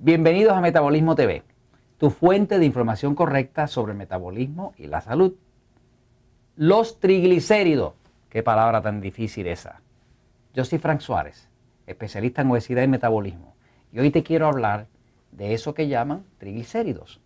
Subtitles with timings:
[0.00, 1.42] Bienvenidos a Metabolismo TV,
[1.96, 5.34] tu fuente de información correcta sobre el metabolismo y la salud.
[6.54, 7.94] Los triglicéridos,
[8.28, 9.80] qué palabra tan difícil esa.
[10.54, 11.48] Yo soy Frank Suárez,
[11.88, 13.56] especialista en obesidad y metabolismo,
[13.90, 14.86] y hoy te quiero hablar
[15.32, 17.20] de eso que llaman triglicéridos.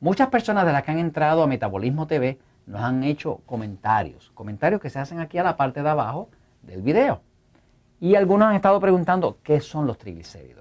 [0.00, 4.80] Muchas personas de las que han entrado a Metabolismo TV nos han hecho comentarios, comentarios
[4.80, 6.30] que se hacen aquí a la parte de abajo
[6.62, 7.20] del video.
[8.00, 10.59] Y algunos han estado preguntando qué son los triglicéridos.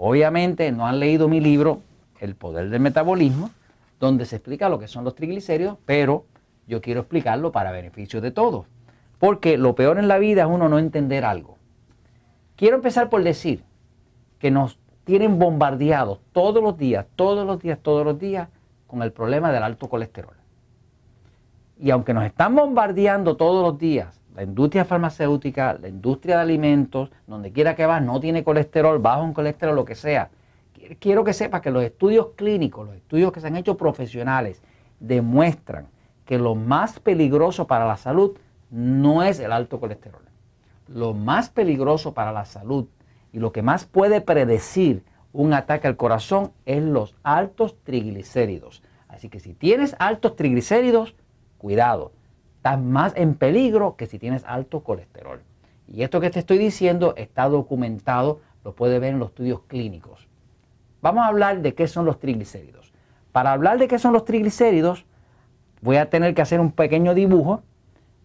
[0.00, 1.80] Obviamente no han leído mi libro,
[2.20, 3.50] El poder del metabolismo,
[3.98, 6.24] donde se explica lo que son los triglicéridos, pero
[6.68, 8.66] yo quiero explicarlo para beneficio de todos.
[9.18, 11.56] Porque lo peor en la vida es uno no entender algo.
[12.54, 13.64] Quiero empezar por decir
[14.38, 18.48] que nos tienen bombardeados todos los días, todos los días, todos los días
[18.86, 20.36] con el problema del alto colesterol.
[21.76, 27.10] Y aunque nos están bombardeando todos los días la industria farmacéutica, la industria de alimentos,
[27.26, 30.30] donde quiera que vas, no tiene colesterol, bajo en colesterol, lo que sea.
[31.00, 34.62] Quiero que sepas que los estudios clínicos, los estudios que se han hecho profesionales,
[35.00, 35.88] demuestran
[36.24, 38.38] que lo más peligroso para la salud
[38.70, 40.22] no es el alto colesterol.
[40.86, 42.86] Lo más peligroso para la salud
[43.32, 48.84] y lo que más puede predecir un ataque al corazón es los altos triglicéridos.
[49.08, 51.16] Así que si tienes altos triglicéridos,
[51.58, 52.12] cuidado
[52.76, 55.40] más en peligro que si tienes alto colesterol.
[55.86, 60.28] Y esto que te estoy diciendo está documentado, lo puedes ver en los estudios clínicos.
[61.00, 62.92] Vamos a hablar de qué son los triglicéridos.
[63.32, 65.06] Para hablar de qué son los triglicéridos,
[65.80, 67.62] voy a tener que hacer un pequeño dibujo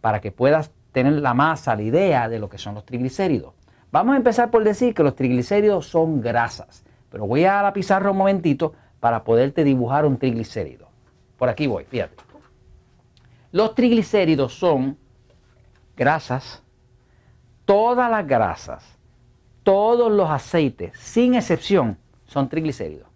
[0.02, 3.54] para que puedas tener la masa, la idea de lo que son los triglicéridos.
[3.92, 8.12] Vamos a empezar por decir que los triglicéridos son grasas, pero voy a la pizarra
[8.12, 10.88] un momentito para poderte dibujar un triglicérido.
[11.38, 12.33] Por aquí voy, fíjate.
[13.54, 14.98] Los triglicéridos son
[15.96, 16.64] grasas,
[17.66, 18.84] todas las grasas,
[19.62, 23.08] todos los aceites, sin excepción, son triglicéridos.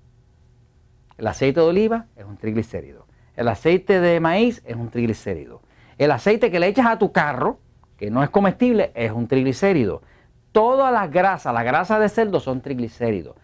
[1.18, 3.08] El aceite de oliva es un triglicérido.
[3.36, 5.64] El aceite de maíz es un triglicérido.
[5.98, 7.58] El aceite que le echas a tu carro,
[7.98, 10.04] que no es comestible, es un triglicérido.
[10.52, 13.36] Todas las grasas, las grasas de cerdo son triglicéridos.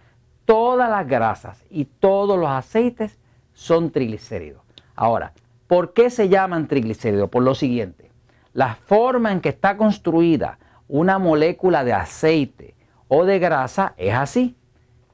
[0.46, 3.18] Todas las grasas y todos los aceites
[3.52, 4.62] son triglicéridos.
[4.96, 5.34] Ahora,
[5.74, 7.32] ¿Por qué se llaman triglicéridos?
[7.32, 8.12] Por lo siguiente,
[8.54, 12.76] la forma en que está construida una molécula de aceite
[13.08, 14.56] o de grasa es así.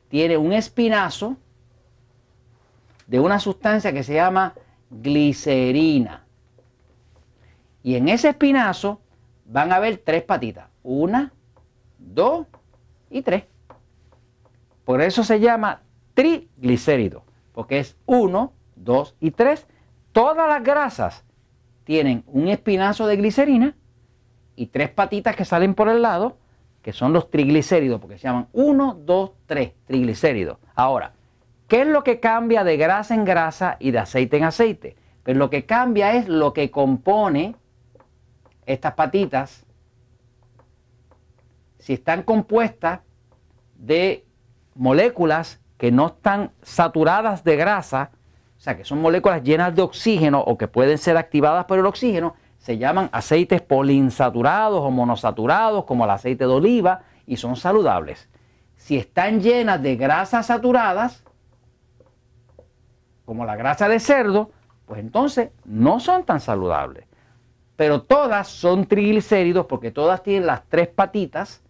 [0.10, 1.38] Tiene un espinazo
[3.08, 4.54] de una sustancia que se llama
[4.90, 6.26] glicerina.
[7.82, 9.00] Y en ese espinazo
[9.46, 10.68] van a haber tres patitas.
[10.84, 11.32] Una,
[11.98, 12.48] dos
[13.10, 13.46] y tres.
[14.84, 15.84] Por eso se llama
[16.16, 19.66] triglicérido, porque es uno, dos y tres
[20.12, 21.24] todas las grasas
[21.84, 23.76] tienen un espinazo de glicerina
[24.56, 26.38] y tres patitas que salen por el lado,
[26.82, 30.58] que son los triglicéridos, porque se llaman 1, 2, 3 triglicéridos.
[30.76, 31.14] Ahora,
[31.68, 34.96] ¿qué es lo que cambia de grasa en grasa y de aceite en aceite?
[35.24, 37.56] Pues lo que cambia es lo que compone
[38.66, 39.66] estas patitas,
[41.80, 43.02] si están compuestas
[43.76, 44.26] de
[44.76, 48.12] moléculas que no están saturadas de grasa,
[48.60, 51.86] o sea, que son moléculas llenas de oxígeno o que pueden ser activadas por el
[51.86, 58.28] oxígeno, se llaman aceites poliinsaturados o monosaturados, como el aceite de oliva, y son saludables.
[58.76, 61.24] Si están llenas de grasas saturadas,
[63.24, 64.52] como la grasa de cerdo,
[64.86, 67.06] pues entonces no son tan saludables.
[67.78, 71.64] Pero todas son triglicéridos porque todas tienen las tres patitas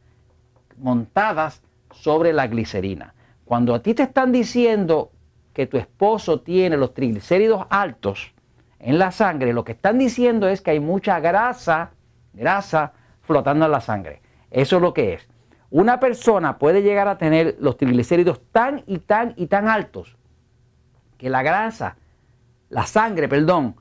[0.79, 1.61] montadas
[1.91, 3.13] sobre la glicerina.
[3.45, 5.11] Cuando a ti te están diciendo
[5.59, 8.31] que tu esposo tiene los triglicéridos altos
[8.79, 11.91] en la sangre, lo que están diciendo es que hay mucha grasa,
[12.31, 12.93] grasa
[13.23, 14.21] flotando en la sangre.
[14.51, 15.27] Eso es lo que es.
[15.69, 20.15] Una persona puede llegar a tener los triglicéridos tan y tan y tan altos
[21.17, 21.97] que la grasa,
[22.69, 23.75] la sangre, perdón,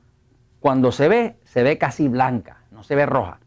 [0.59, 3.39] cuando se ve, se ve casi blanca, no se ve roja.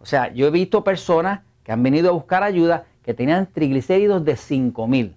[0.00, 4.24] O sea, yo he visto personas que han venido a buscar ayuda que tenían triglicéridos
[4.24, 5.14] de 5000.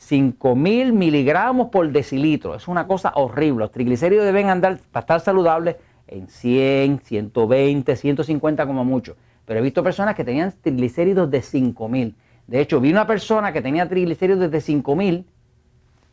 [0.00, 2.54] 5000 miligramos por decilitro.
[2.54, 3.60] Es una cosa horrible.
[3.60, 5.76] Los triglicéridos deben andar, para estar saludables,
[6.06, 9.16] en 100, 120, 150 como mucho.
[9.44, 12.16] Pero he visto personas que tenían triglicéridos de 5000.
[12.46, 15.26] De hecho, vi una persona que tenía triglicéridos de 5000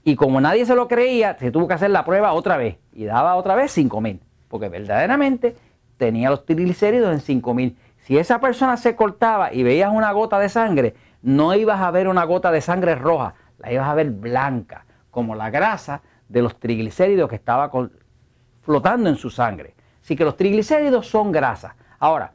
[0.03, 3.05] y como nadie se lo creía, se tuvo que hacer la prueba otra vez y
[3.05, 4.19] daba otra vez 5000.
[4.49, 5.55] Porque verdaderamente
[5.97, 7.77] tenía los triglicéridos en 5000.
[8.03, 12.09] Si esa persona se cortaba y veías una gota de sangre, no ibas a ver
[12.09, 16.59] una gota de sangre roja la ibas a ver blanca, como la grasa de los
[16.59, 17.71] triglicéridos que estaba
[18.61, 19.75] flotando en su sangre.
[20.01, 21.73] Así que los triglicéridos son grasas.
[21.99, 22.33] Ahora,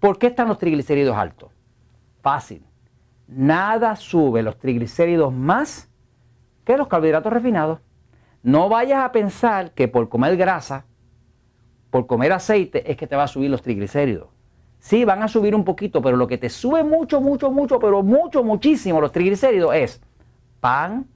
[0.00, 1.50] ¿por qué están los triglicéridos altos?
[2.22, 2.64] Fácil.
[3.28, 5.90] Nada sube los triglicéridos más
[6.64, 7.80] que los carbohidratos refinados.
[8.42, 10.86] No vayas a pensar que por comer grasa,
[11.90, 14.28] por comer aceite, es que te va a subir los triglicéridos.
[14.78, 18.02] Sí, van a subir un poquito, pero lo que te sube mucho, mucho, mucho, pero
[18.02, 20.00] mucho, muchísimo los triglicéridos es
[20.60, 21.06] pan,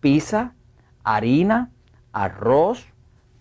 [0.00, 0.54] pizza,
[1.02, 1.70] harina,
[2.12, 2.86] arroz,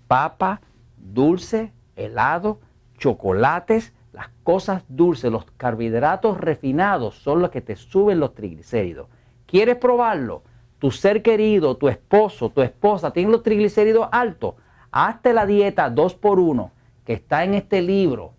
[0.08, 0.62] papa,
[0.98, 2.60] dulce, helado,
[2.98, 9.08] chocolates, las cosas dulces, los carbohidratos refinados son los que te suben los triglicéridos.
[9.46, 10.44] ¿Quieres probarlo?
[10.80, 14.56] Tu ser querido, tu esposo, tu esposa tienen los triglicéridos altos.
[14.92, 16.72] Hazte la dieta 2x1
[17.06, 18.34] que está en este libro,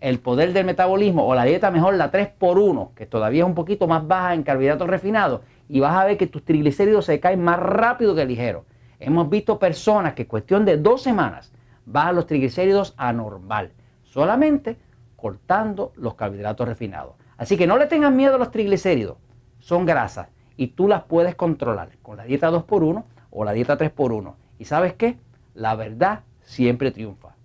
[0.00, 3.86] El poder del metabolismo, o la dieta mejor, la 3x1, que todavía es un poquito
[3.86, 7.58] más baja en carbohidratos refinados, y vas a ver que tus triglicéridos se caen más
[7.58, 8.64] rápido que ligero.
[9.00, 11.52] Hemos visto personas que en cuestión de dos semanas
[11.86, 13.72] bajan los triglicéridos a normal,
[14.04, 14.76] solamente
[15.16, 17.14] cortando los carbohidratos refinados.
[17.38, 19.16] Así que no le tengan miedo a los triglicéridos,
[19.58, 24.34] son grasas y tú las puedes controlar con la dieta 2x1 o la dieta 3x1.
[24.58, 25.18] ¿Y sabes qué?
[25.54, 27.35] La verdad siempre triunfa.